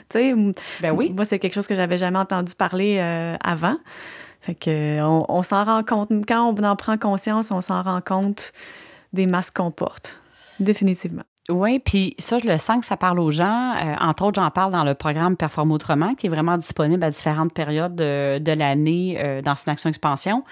[0.08, 0.32] sais,
[0.80, 1.12] Ben oui.
[1.14, 3.76] moi, c'est quelque chose que j'avais jamais entendu parler euh, avant.
[4.40, 6.08] Fait que, euh, on, on s'en rend compte.
[6.26, 8.54] Quand on en prend conscience, on s'en rend compte
[9.12, 10.14] des masques qu'on porte.
[10.58, 11.24] Définitivement.
[11.48, 13.72] Oui, puis ça, je le sens que ça parle aux gens.
[13.74, 17.10] Euh, entre autres, j'en parle dans le programme Performe autrement, qui est vraiment disponible à
[17.10, 20.44] différentes périodes de, de l'année euh, dans Synaction Expansion.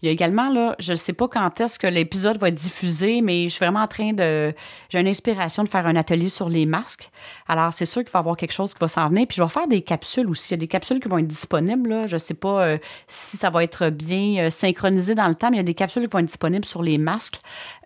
[0.00, 2.54] Il y a également, là, je ne sais pas quand est-ce que l'épisode va être
[2.54, 4.54] diffusé, mais je suis vraiment en train de.
[4.90, 7.10] J'ai une inspiration de faire un atelier sur les masques.
[7.48, 9.26] Alors, c'est sûr qu'il va y avoir quelque chose qui va s'en venir.
[9.26, 10.50] Puis, je vais faire des capsules aussi.
[10.50, 11.90] Il y a des capsules qui vont être disponibles.
[11.90, 12.06] Là.
[12.06, 15.50] Je ne sais pas euh, si ça va être bien euh, synchronisé dans le temps,
[15.50, 17.40] mais il y a des capsules qui vont être disponibles sur les masques,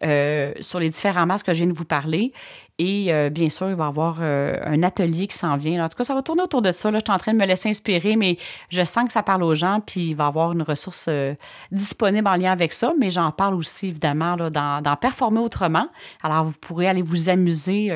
[0.04, 2.34] euh, sur les différents masques que je viens de vous parler.
[2.78, 5.84] Et euh, bien sûr, il va y avoir euh, un atelier qui s'en vient.
[5.84, 6.90] En tout cas, ça va tourner autour de ça.
[6.90, 6.98] Là.
[6.98, 8.38] Je suis en train de me laisser inspirer, mais
[8.70, 11.34] je sens que ça parle aux gens, puis il va y avoir une ressource euh,
[11.70, 12.94] disponible en lien avec ça.
[12.98, 15.86] Mais j'en parle aussi, évidemment, là, dans, dans, Performer autrement.
[16.22, 17.90] Alors, vous pourrez aller vous amuser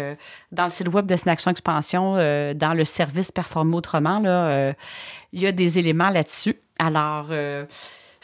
[0.50, 4.18] dans le site web de Synaction Expansion, dans le service Performer autrement.
[4.18, 4.72] Là,
[5.32, 6.56] il y a des éléments là-dessus.
[6.80, 7.28] Alors,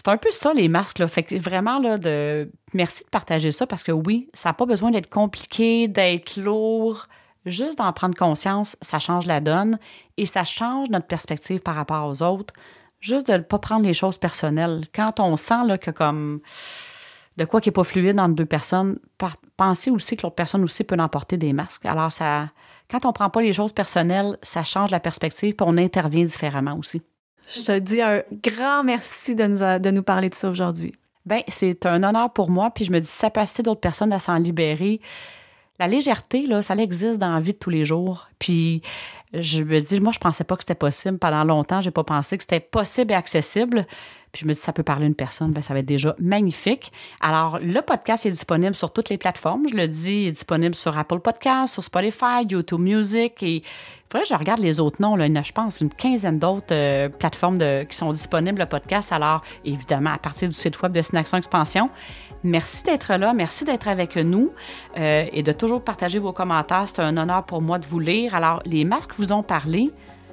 [0.04, 0.98] c'est un peu ça, les masques.
[0.98, 1.06] Là.
[1.06, 2.50] Fait que vraiment, de...
[2.74, 7.06] merci de partager ça parce que oui, ça n'a pas besoin d'être compliqué, d'être lourd.
[7.46, 9.78] Juste d'en prendre conscience, ça change la donne
[10.16, 12.52] et ça change notre perspective par rapport aux autres.
[12.98, 14.86] Juste de ne pas prendre les choses personnelles.
[14.92, 16.40] Quand on sent là, que comme
[17.36, 18.98] de quoi qui n'est pas fluide entre deux personnes,
[19.56, 21.86] pensez aussi que l'autre personne aussi peut emporter des masques.
[21.86, 22.50] Alors, ça,
[22.90, 26.24] quand on ne prend pas les choses personnelles, ça change la perspective et on intervient
[26.24, 27.02] différemment aussi.
[27.48, 30.94] Je te dis un grand merci de nous, de nous parler de ça aujourd'hui.
[31.24, 34.12] Bien, c'est un honneur pour moi, puis je me dis, ça peut assister d'autres personnes
[34.12, 35.00] à s'en libérer.
[35.78, 38.28] La légèreté, là, ça existe dans la vie de tous les jours.
[38.38, 38.82] Puis
[39.32, 41.18] je me dis, moi, je pensais pas que c'était possible.
[41.18, 43.86] Pendant longtemps, j'ai pas pensé que c'était possible et accessible.
[44.32, 46.16] Puis je me dis, ça peut parler à une personne, bien, ça va être déjà
[46.18, 46.90] magnifique.
[47.20, 49.68] Alors, le podcast est disponible sur toutes les plateformes.
[49.68, 53.42] Je le dis, il est disponible sur Apple Podcasts, sur Spotify, YouTube Music.
[53.42, 53.62] Et
[54.08, 55.16] faudrait que je regarde les autres noms.
[55.16, 55.26] Là.
[55.26, 59.12] Il y a, je pense, une quinzaine d'autres euh, plateformes qui sont disponibles, le podcast.
[59.12, 61.90] Alors, évidemment, à partir du site web de Synaction Expansion.
[62.42, 64.50] Merci d'être là, merci d'être avec nous
[64.98, 66.84] euh, et de toujours partager vos commentaires.
[66.86, 68.34] C'est un honneur pour moi de vous lire.
[68.34, 69.90] Alors, les masques vous ont parlé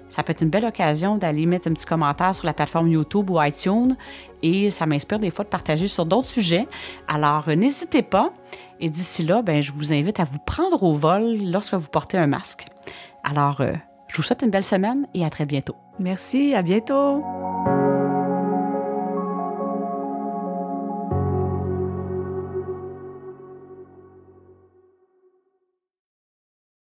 [0.09, 3.29] ça peut être une belle occasion d'aller mettre un petit commentaire sur la plateforme YouTube
[3.29, 3.95] ou iTunes
[4.43, 6.67] et ça m'inspire des fois de partager sur d'autres sujets.
[7.07, 8.33] Alors, euh, n'hésitez pas.
[8.79, 12.17] Et d'ici là, ben, je vous invite à vous prendre au vol lorsque vous portez
[12.17, 12.65] un masque.
[13.23, 13.73] Alors, euh,
[14.07, 15.75] je vous souhaite une belle semaine et à très bientôt.
[15.99, 17.23] Merci, à bientôt.